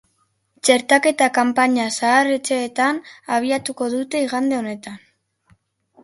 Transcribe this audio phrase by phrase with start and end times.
[0.67, 3.01] Txertaketa kanpaina zahar-etxeetan
[3.35, 4.97] abiatuko dute igande honetan.